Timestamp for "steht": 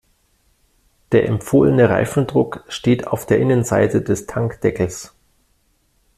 2.67-3.05